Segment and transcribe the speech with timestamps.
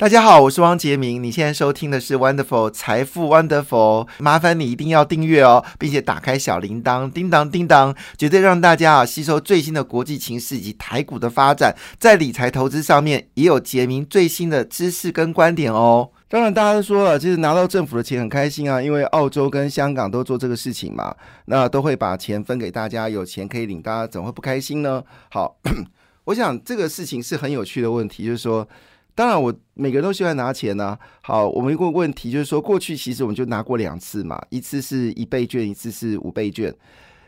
[0.00, 1.22] 大家好，我是汪杰明。
[1.22, 16.10] 你现在收听的是 Wonderful 财富 Wonderful，麻烦你一定要订阅哦，并且打开小铃铛，叮当叮当，绝对让大家啊吸收最新的国际情势以及台股的发展，在理财投资上面也有杰明最新的知识跟观点哦。
[16.28, 21.14] 当然，大家都说了，就是拿到政府的钱很开心啊，因为澳洲跟香港都做这个事情嘛，
[21.44, 25.04] 那都会把钱分给大家，有钱可以领，大家怎么会不开心呢？
[25.28, 25.58] 好，
[26.24, 28.66] 我想这个事情是很有趣的问题，就是说。
[29.14, 30.98] 当然，我每个人都喜欢拿钱呢。
[31.20, 36.74] 好，我们一个问题就是说，过去其实我们就拿过两次嘛，一次是一倍券，一次是五倍券。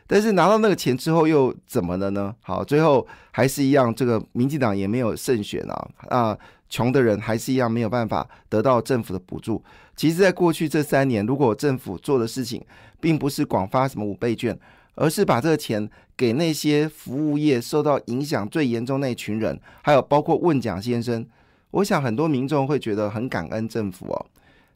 [0.07, 2.35] 但是拿到那个钱之后又怎么了呢？
[2.43, 9.63] 好，最后还是一样，这个民进党也没有胜选啊啊，穷的人还是一样没有办法得到政府的补助。
[9.97, 12.63] 其实，在过去这三年，如果政府做的事情
[13.01, 14.59] 并不是广发什么五倍券，
[14.95, 21.27] 而是把这个钱给那些服务业受到影响最严重那一群人，还有包括问蒋先生。
[21.73, 24.27] 我想很多民众会觉得很感恩政府哦，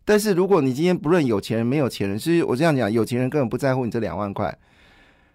[0.05, 4.56] 但是如果你今天不论有钱人没有钱人，其实我这样讲，有钱人根本不在乎你这两万块，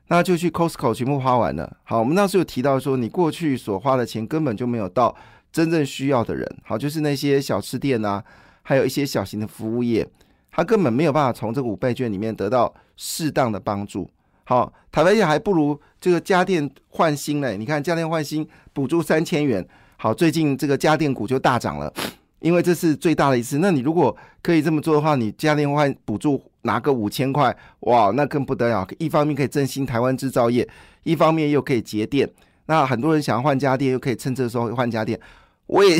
[0.08, 1.78] 那就去 Costco 全部花完了。
[1.84, 5.16] 好，我们那时有提到说，你过去所花的钱根本就没有到
[5.52, 8.24] 真正需要的人，好，就是那些小吃店啊，
[8.64, 10.08] 还有一些小型的服务业，
[10.52, 14.10] 他根本没有办法从这个五倍券里面得到适当的帮助。
[14.46, 19.64] 好，台湾也还不如这个家电换新嘞，你看家电换新补助三千元。
[20.04, 21.94] 好，最近这个家电股就大涨了，
[22.40, 23.60] 因为这是最大的一次。
[23.60, 28.88] 那你如果可以这么做的话，你家电换补助拿个五千块，哇，那更不得了！
[28.98, 30.68] 一方面可以振兴台湾制造业，
[31.04, 32.28] 一方面又可以节电。
[32.66, 35.20] 那很多人想要换家电，又可以趁这时候换家电。
[35.68, 36.00] 我也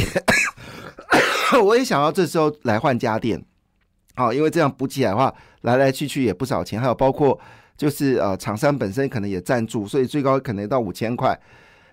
[1.64, 3.40] 我也想要这时候来换家电，
[4.16, 6.82] 好，因为这样补起来的话，来来去去也不少钱。
[6.82, 7.40] 还有包括
[7.78, 11.40] 就是呃，厂商本身可能也赞助，所以最高可能到五千块。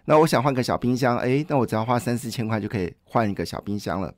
[0.08, 4.14] 那我想换个小冰箱，哎，那我只要花三四千块就可以换一个小冰箱了。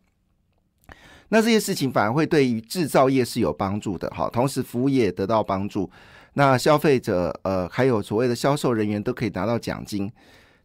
[1.31, 5.91] 那这些事情反而会对于制造业是有帮助的，好，同时服务业得到帮助。
[6.35, 10.09] 那消费者，呃，还有所谓的销售人员都可以拿到奖金，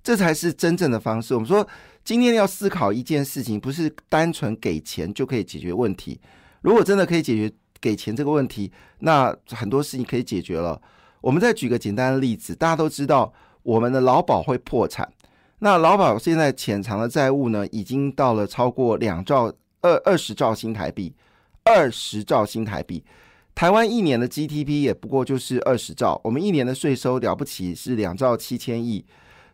[0.04, 1.34] 这才是真正的方式。
[1.34, 1.68] 我们说，
[2.04, 6.22] 今天要思考一件事情，不是单纯给钱就可以解决问题。
[6.62, 7.52] 如果真的可以解决
[7.82, 10.80] 给钱这个问题，那很多事情可以解决了。
[11.22, 13.34] 我们再举个简单的例子，大家都知道。
[13.66, 15.12] 我们的劳保会破产，
[15.66, 21.12] 那劳保现在潜藏的债务呢，已经到了超过两兆二二十兆新台币，
[21.64, 23.04] 二十兆新台币。
[23.56, 29.04] 台湾一年的 GDP 也不过就是二十兆，我们一年的税收了不起是两兆七千亿。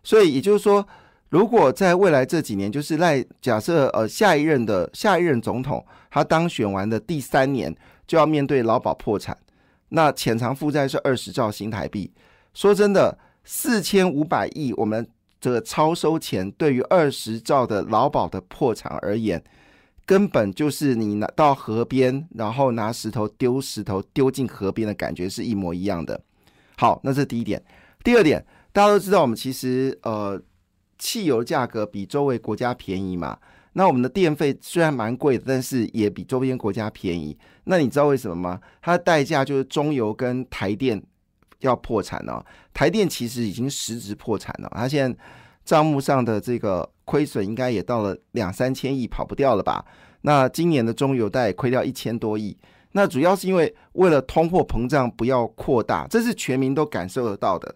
[0.04, 0.86] 所以也就是说，
[1.30, 7.74] 如果在未来这几年，就是赖假设呃下一任的下一任总统他当选完的第三年
[8.06, 9.38] 就要面对劳保破产，
[9.88, 12.12] 那潜藏负债是二十兆新台币。
[12.54, 13.18] 说真的。
[13.44, 15.10] 四千五百亿，我们
[15.42, 19.44] 这个超收钱，对于二十兆的劳保的破产而言，
[20.06, 26.22] 根本就是你拿到河边，然后拿石头丢石头丢进河边的感觉是一模一样的。
[26.78, 27.62] 好，那这第一点。
[28.04, 30.40] 第二点，大家都知道，我们其实呃，
[31.00, 33.40] 汽油价格比周围国家便宜嘛。
[33.74, 37.36] 那我们的电费虽然蛮贵的，但是也比周边国家便宜。
[37.64, 38.62] 那你知道为什么吗？
[38.82, 41.02] 它的代价就是中油跟台电。
[41.62, 45.18] 要破产了，台电其实已经实质破产了，它现在
[45.64, 49.86] 账目上的这个亏损应该也到了两三千亿，跑不掉了吧？
[50.22, 52.56] 那今年的中油贷亏掉一千多亿，
[52.92, 57.76] 那主要是因为为了通货膨胀不要扩大，这是全民都感受得到的。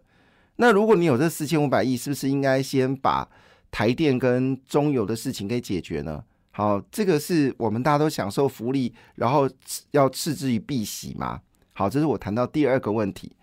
[0.57, 3.27] 那如果你有这四千五百亿，是不是应该先把
[3.71, 6.23] 台电跟中油的事情给解决呢？
[6.51, 9.49] 好，这个是我们大家都享受福利，然后
[9.91, 11.41] 要置之于避喜嘛？
[11.73, 13.35] 好，这是我谈到第二个问题。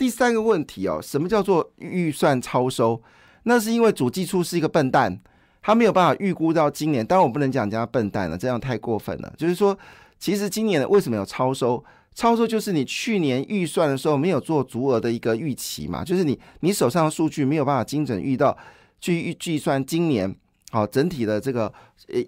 [0.00, 3.02] 第三个问题哦，什么叫做预算超收？
[3.42, 5.20] 那是因为主计处是一个笨蛋，
[5.60, 7.04] 他没有办法预估到今年。
[7.04, 9.30] 当然，我不能讲人家笨蛋了，这样太过分了。
[9.36, 9.78] 就是说，
[10.18, 11.84] 其实今年为什么有超收？
[12.14, 18.56] 超收就是你去年预算的时候没有做足额的一个预期嘛，就是你你手上的数据没有办法精准预到
[19.02, 20.34] 去预计算今年
[20.70, 21.70] 好整体的这个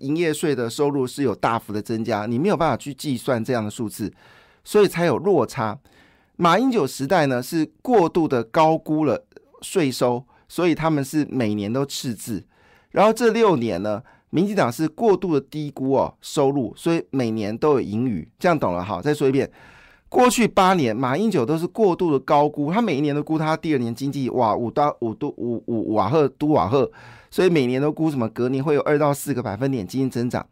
[0.01, 4.13] 营业税的收入是有大幅的增加，你没有办法去计算这样的数字，
[4.63, 5.79] 所以才有落差。
[6.43, 9.25] 马英九时代呢，是过度的高估了
[9.61, 12.45] 税收，所以他们是每年都赤字。
[12.91, 18.29] 然后这六年呢，民进党是过度的低估哦收入，所以每年都有盈余。
[18.41, 19.01] 这样懂了哈？
[19.01, 19.49] 再说一遍，
[20.09, 26.91] 过去八年马英九都是过度的高估，他每一年都估他第二年经济哇五到五度五五瓦赫都瓦赫，
[27.31, 30.45] 所以每年都估什么隔年会有二到四个百分点经济增长。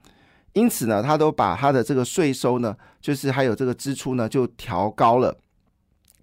[0.52, 5.36] 因此呢，他都把他的这个税收呢，就是还有这个支出呢，就调高了。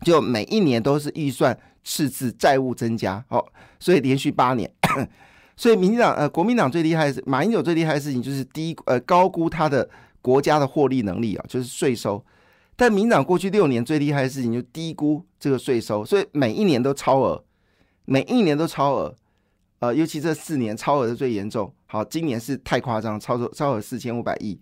[0.01, 3.45] 就每一年都是预算赤字，债务增加，好，
[3.79, 4.71] 所以连续八年，
[5.55, 9.89] 所以民进党呃国民党最厉害是马英九最厉害的事情就是低呃高估他的
[10.21, 12.23] 国家的获利能力啊，就是税收。
[12.75, 17.43] 但民党过去六年最厉害的事情就低估这个税收，所以每一年都超额，
[18.05, 19.15] 每一年都超额。
[19.79, 21.71] 呃，尤其这四年超额的最严重。
[21.85, 24.59] 好，今年是太夸张，超超超额四千五百亿。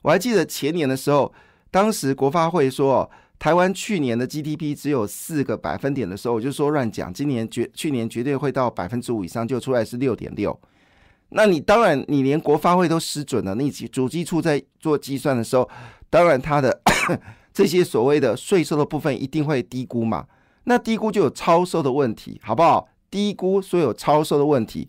[0.00, 1.32] 我还记得前年的时候，
[1.70, 10.58] 当时国发会说哦台湾去年的 GDP 只有四个百分点的时候，我就说乱讲，今年绝去年绝对会到百分之五以上，就出来是六点六。
[11.28, 15.68] 那你当然你连国发会都失准了，你主机处在做计算的时候，
[16.08, 16.80] 当然它的
[17.52, 20.26] 这些所谓的税收的部分一定会低估嘛。
[20.64, 22.88] 那低估就有超收的问题，好不好？
[23.10, 24.88] 低估所有超收的问题，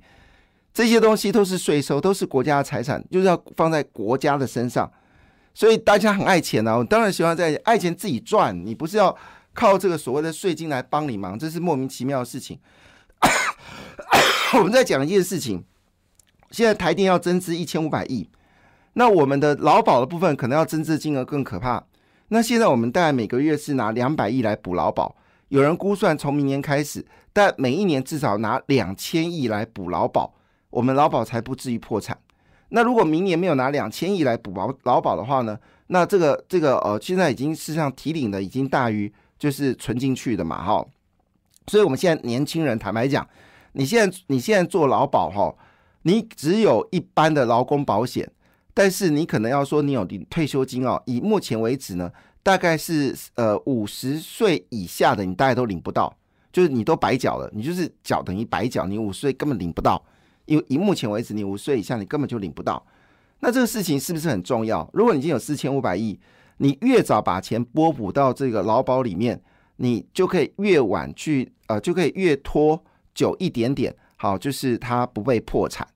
[0.73, 4.89] 这些东西都是税收，都是国家的财产，就是要放在国家的身上。
[5.57, 9.17] 所以大家很爱钱呢，我当然喜欢在爱钱自己赚，你不是要
[9.55, 12.59] 靠这个所谓的税金来帮你忙，这是莫名其妙的事情。
[14.53, 15.63] 我们在讲一件事情，
[16.51, 18.29] 现在台电要增资一千五百亿，
[18.93, 21.83] 那我们的劳保的部分可能要增资金额更可怕。
[22.27, 25.15] 那现在我们大概每个月是拿两百亿来补劳保。
[25.47, 30.35] 有人估算，从明年开始，但每一年至少拿两千亿来补劳保，
[30.69, 32.15] 我们劳保才不至于破产。
[32.69, 35.57] 那如果明年没有拿两千亿来补保劳保的话呢？
[35.87, 40.85] 那这个这个呃，现在已经事实上提领的已经大于就是存进去的嘛，哈。
[41.67, 43.27] 所以我们现在年轻人坦白讲，
[43.73, 45.55] 你现在你现在做劳保哈，
[46.03, 48.29] 你只有一般的劳工保险，
[48.73, 51.01] 但是你可能要说你有退休金哦。
[51.05, 52.11] 以目前为止呢。
[52.43, 56.15] 大概是呃五十岁以下的，你大概都领不到，
[56.53, 60.01] 就是你都白缴了，你就是缴等于白缴，你五十岁根本领不到，
[60.47, 62.83] 因为以目前为止，你五岁以下你根本就领不到。
[63.39, 64.89] 那这个事情是不是很重要？
[64.93, 66.19] 如果你已经有四千五百亿，
[66.57, 69.39] 你越早把钱拨补到这个劳保里面，
[69.75, 72.83] 你就可以越晚去呃，就可以越拖
[73.13, 75.87] 久一点点，好，就是它不被破产。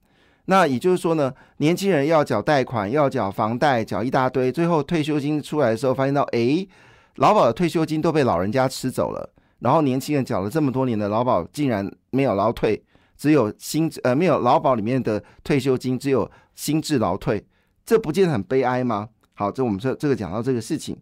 [0.45, 6.67] 那也就是说呢，年轻人要缴贷款，要缴房贷，缴一大堆，最后退休金出来的时候，发现到，哎，
[7.15, 12.83] 劳保的退休金都被老人家吃走了，然后年轻人缴了这么多年的劳保，竟然没有劳退，
[13.21, 17.45] 只有新呃没有劳保里面的退休金，只有新制劳退，
[17.85, 19.09] 这不见得很悲哀吗？
[19.35, 20.97] 好，这我们说这个讲到这个事情，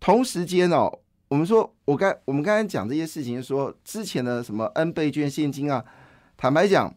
[0.00, 0.90] 同时间哦，
[1.28, 5.84] 我们说我刚我们刚才讲这些事情，说之前的什么 N 倍券现金啊，
[6.36, 6.92] 坦白讲。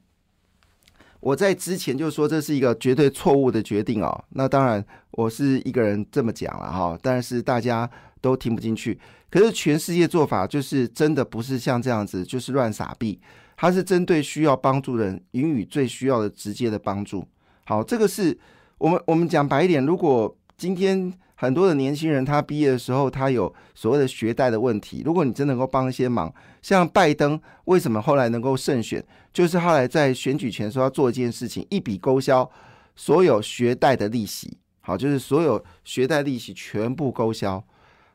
[1.20, 4.26] 我在之前就说这是一个绝对错误的决定哦。
[4.30, 7.88] 那当然我是一个人这么讲了哈，但是大家
[8.20, 9.00] 都听不进去。
[9.30, 13.20] 可是全世界做法就是真的不是像这样子，就是乱撒币。
[13.56, 17.28] 它是针对需要帮助的人，予以最需要的直接的帮助。
[17.66, 18.38] 好，这个是
[18.78, 21.14] 我们我们讲白一点，如果今天。
[21.38, 25.02] 很多的年轻人，他毕业的时候，他有所谓的学贷的问题。
[25.06, 32.50] 如果你真能够帮一些忙，像拜登为什么后来能够胜选，就是后来在选举前说要做一件事情，一笔勾销
[32.96, 34.58] 所有学贷的利息。
[34.80, 37.62] 好，就是所有学贷利息全部勾销。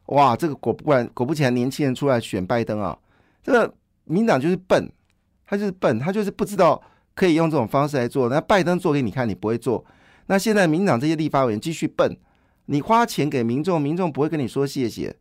[0.06, 2.98] 哇，这个果不然，果不其然，年轻人出来选拜登啊，
[3.42, 4.90] 这个民党就是笨，
[5.50, 6.80] 他就是笨，他就是不知道
[7.16, 8.28] 可以用这种方式来做。
[8.28, 9.84] 那拜登做给你看，你不会做。
[10.26, 12.16] 那现在民党这些立法委员继续笨。
[12.66, 15.16] 你花钱给民众，民众不会跟你说谢谢。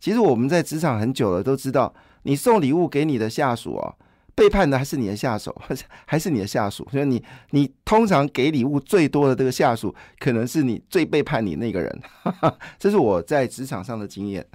[0.00, 1.92] 其实我们在职场很久了，都知道
[2.22, 3.94] 你送礼物给你的下属哦，
[4.34, 5.54] 背叛的还是你的下属，
[6.06, 6.88] 还是你的下属。
[6.90, 12.00] 所以你你通常给礼物最多的这个下属，可能是你最背叛你那个人。
[12.78, 14.46] 这是我在职场上的经验。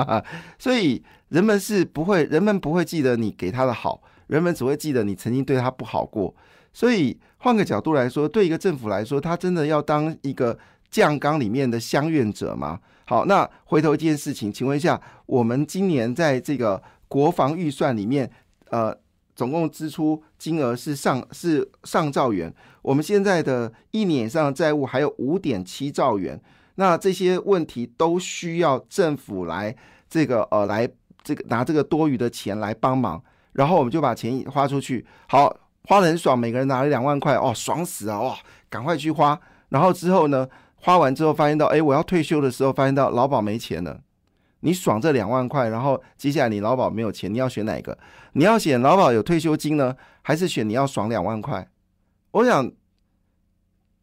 [0.58, 6.34] 所以人们是不会，人们不会记得你给他的好，人们只会记得你曾经对他不好过。
[6.72, 10.58] 所以换个角度来说，对一个政府来说，他真的要当一个。
[10.90, 12.80] 酱缸里面的相愿者吗？
[13.04, 18.28] 好，那回头一件事情，请问一下，我们今年在这个国防预算里面，
[18.70, 18.92] 呃，
[19.36, 26.42] 总共支出金额是上是上兆元，我们现在的一年以上的债务还有五点七兆元，
[26.74, 29.72] 那这些问题都需要政府来
[30.08, 30.88] 这个呃来
[31.22, 33.22] 这个拿这个多余的钱来帮忙，
[33.52, 35.54] 然后我们就把钱花出去，好，
[35.84, 38.38] 花的很爽，每个人拿了两万块，哦，爽死啊，哇，
[38.68, 40.48] 赶快去花，然后之后呢？
[40.82, 44.00] 花完之后发现到，哎，我要退休的时候发现到劳保没钱了。
[44.60, 47.98] 你爽这两万块，然后接下来你劳保没有钱，你要选哪个？
[48.32, 51.68] 你要选劳保有退休金呢，还是选你要爽两万块？
[52.30, 52.72] 我想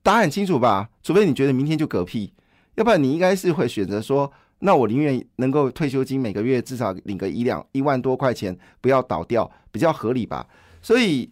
[0.04, 0.89] 答案很清楚吧？
[1.01, 2.36] 除非你觉得明天就嗝屁，
[2.75, 10.45] 要不然你应该是会选择说，那我宁愿能够退休金每个月至少领个一两一万多块钱，不要倒掉，比较合理吧？
[10.81, 11.29] 所以。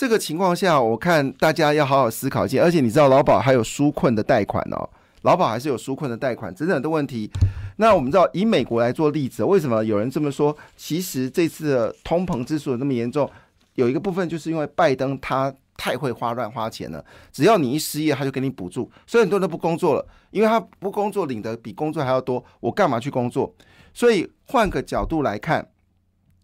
[0.00, 2.62] 这个情况下，我看大家要好好思考一下。
[2.62, 4.88] 而且你知道，劳保还有纾困的贷款哦，
[5.22, 7.28] 劳保还是有纾困的贷款，等等的问题。
[7.78, 10.56] 那我们知道，以美国来做例子，为什么有人这么说？
[10.76, 13.28] 其实这次的通膨之所以那么严重，
[13.74, 17.02] 有一个部分就是因为拜登他太会花乱花钱了。
[17.32, 23.54] 只要你一失业，他就给你补助，所以很多人都不工作了，因为他不工作领的比工作还要多，我干嘛去工作？
[23.94, 25.66] 所以换个角度来看，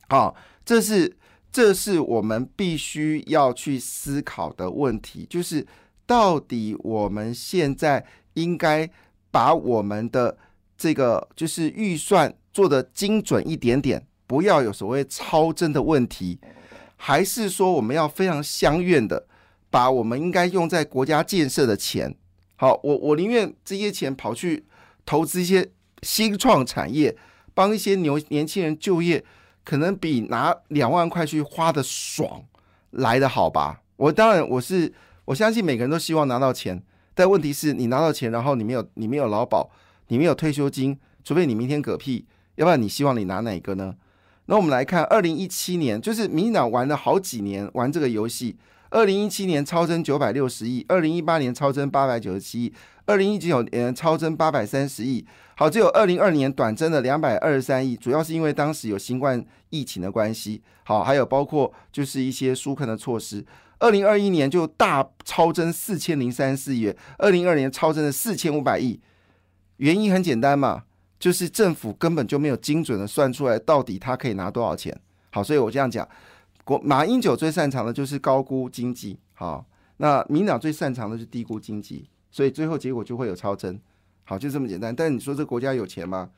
[0.08, 0.32] 啊，
[0.64, 1.14] 这是
[1.52, 5.66] 这是我们必须要去思考的问题，就是
[6.06, 8.88] 到底我们现在应该
[9.30, 10.36] 把我们的
[10.76, 16.38] 这个就是预算做的精准一点点，不要有所谓超增的问题。
[17.06, 19.26] 还是说我们要非常相愿的，
[19.68, 22.16] 把我们应该用在国家建设的钱，
[22.56, 24.64] 好，我我宁愿这些钱跑去
[25.04, 25.70] 投资一些
[26.00, 27.14] 新创产业，
[27.52, 29.22] 帮一些牛年轻人就业，
[29.64, 32.42] 可能比拿两万块去花的爽
[32.92, 33.82] 来的好吧？
[33.96, 34.90] 我当然我是
[35.26, 36.82] 我相信每个人都希望拿到钱，
[37.14, 39.70] 但问题是你拿到钱，然后你没有你没有劳保，
[40.08, 43.94] 你没有退休金，除非你明天嗝屁，要不然你希望你拿哪个呢？
[44.46, 48.56] 那我们来看，二零一七年就是民进党玩了好几年玩这个游戏。
[48.90, 52.72] 二零一七年超增九百六十亿，二零一八年超增八百九十七亿，
[53.06, 55.26] 二零一九年超增八百三十亿。
[55.56, 60.62] 好，只有二零二年短增的两百二十三亿，主要是因为当时有新冠疫情的关系。
[60.84, 63.44] 好，还有包括就是一些纾困的措施。
[63.78, 69.00] 二零二一年就大超增四千零三十四亿，二零二年超增了四千五百亿。
[69.78, 70.84] 原因很简单嘛。
[71.24, 74.94] 就是政府根本就没有精准的算出来到底他可以拿多少钱。
[75.30, 76.06] 好，所以我这样讲，
[76.64, 79.18] 国马英九最擅长的就是高估经济。
[79.32, 79.64] 好，
[79.96, 83.80] 那民党最擅长的是低估经济，所以最后结果就会有超增。
[84.24, 84.94] 好，就这么简单。
[84.94, 86.28] 但你说这国家有钱吗？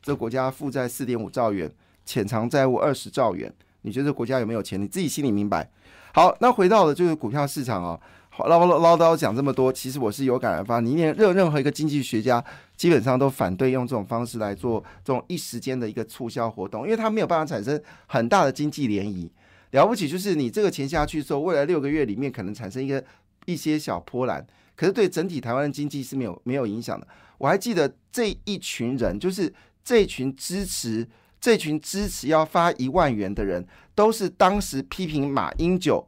[0.00, 1.68] 这国家负债四点五兆元，
[2.04, 4.80] 潜藏债务二十兆元，你觉得国家有没有钱？
[4.80, 5.68] 你自己心里明白。
[6.14, 8.00] 好，那回到了就是股票市场啊。
[8.38, 10.80] 唠唠唠叨讲这么多，其实我是有感而发。
[10.80, 12.44] 你念任任何一个经济学家，
[12.76, 19.30] 基本上都反对用这种方式来做这种一时间的一个促销活动，因为它没有办法产生很大的经济涟漪。
[19.70, 23.02] 了不起就是你这个钱下去之后，未来六个月里面可能产生一个
[23.46, 27.06] 一些小波澜，可是对整体台湾的经济是没有没有影响的。
[27.38, 29.52] 我还记得这一群人，就是
[29.82, 31.08] 这群支持
[31.40, 36.06] 这群支持要发一万元的人，都是当时批评马英九。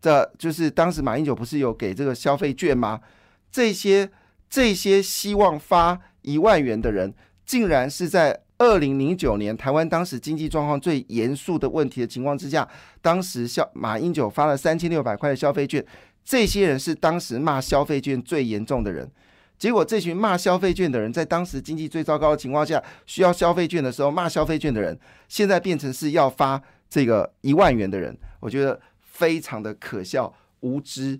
[0.00, 3.00] 这就是当时马英九不是有给这个消费券吗？
[3.50, 4.08] 这些
[4.48, 7.12] 这些希望发一万元的人，
[7.44, 12.68] 竟然是在二零零九年台湾当时经济状况最严肃的问题的情况之下，
[13.00, 15.84] 当时消马英九发了三千六百块的消费券，
[16.24, 19.10] 这些人是当时骂消费券最严重的人。
[19.58, 24.96] 结果这群骂消费券的人，在当时经济最糟糕的情况下，需要消费券的时候骂消费券的人，
[25.28, 28.78] 现在变成是要发这个一万元的人，我觉得。
[29.18, 31.18] 非常的可笑、无知，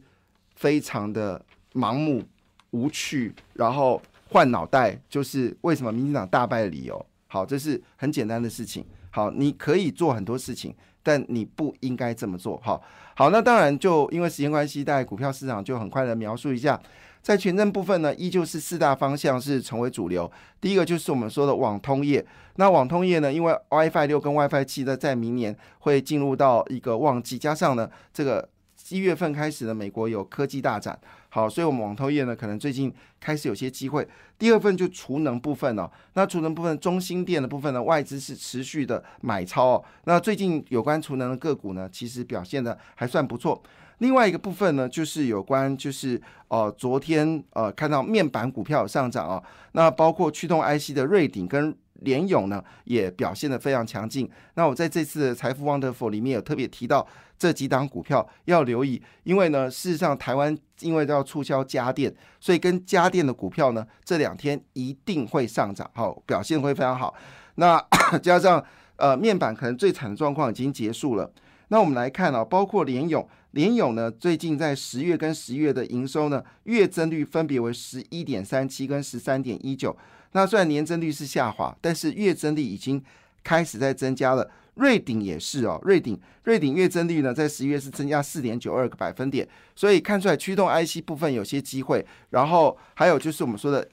[0.55, 2.23] 非常的盲目、
[2.71, 7.05] 无趣，然后换脑袋，就是为什么民进党大败的理由。
[7.26, 8.87] 好，这是很简单的事情。
[9.11, 12.57] 好，你可以做很多事情，但你不应该这么做。
[12.62, 12.81] 好，
[13.17, 16.81] 好，那当然就因为时间关系，在股票市场就很快的描述一下。
[17.22, 20.30] 在权证部分呢，依旧是四大方向是成为主流。
[20.60, 22.25] 第一个就是我们说的网通业。
[22.56, 28.48] 那网通业呢，因为 WiFi 六跟 WiFi 七呢，在明年会进入到一个旺季，加上呢，这个
[28.88, 30.98] 一月份开始呢，美国有科技大展，
[31.28, 34.08] 好，所以我们网通业呢，可能最近开始有些机会。
[34.38, 39.84] 第二份就储能部分哦，那储能部分中心店的部分呢，外资是持续的买超哦。
[40.04, 43.62] 那最近有关储能的个股呢，其实表现的还算不错。
[43.99, 54.31] 另外一个部分呢，就是有关，就是呃，昨天呃看到面板股票上涨啊，那包括驱动 IC 的瑞鼎跟联咏呢，也表现的非常强劲。
[54.55, 57.05] 那我在这次财富 Wonderful 里面有特别提到
[57.37, 67.12] 这几档股票要留意，因为呢，事实上台湾因为都要促销家电，所以跟家电的股票呢，这两天一定会上涨，好，表现会非常好。
[67.57, 67.85] 那
[68.23, 68.64] 加上
[68.95, 71.28] 呃面板可能最惨的状况已经结束了。
[71.68, 73.26] 那我们来看啊，包括联咏。
[73.52, 79.96] 联咏呢，最近在十月跟十一月的营收呢，月增率分别为十一点三七跟十三点一九。
[80.32, 83.02] 那虽然年增率是下滑，但是月增率已经
[83.42, 84.50] 开始在增加了。
[84.75, 92.06] 瑞鼎也是哦，瑞鼎瑞鼎月增率呢，在十一月是增加四点九二个百分点，所以看出来驱动 IC 部分有些机会。
[92.30, 93.88] 然后还有就是我们说的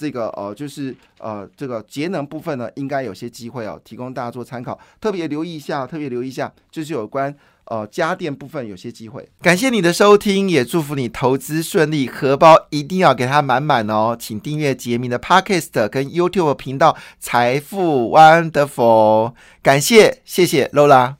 [0.00, 7.36] 这个呃，就是呃这个节能部分呢，应该有些机会哦，提供大家做参考，特别留意一下，特别留意一下，就是有关。
[7.66, 9.28] 呃，家电部分有些机会。
[9.40, 14.16] 感谢你的收听，也祝福你投资顺利，荷包一定要给它满满哦。
[14.18, 19.34] 请订阅杰明的 Podcast 跟 YouTube 频道财富 Wonderful。
[19.62, 21.19] 感谢，谢谢 Lola。